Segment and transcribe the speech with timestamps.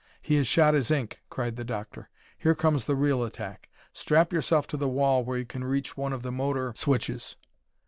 [0.19, 2.09] "He has shot his ink!" cried the doctor.
[2.35, 3.69] "Here comes the real attack.
[3.93, 7.35] Strap yourself to the wall where you can reach one of the motor switches."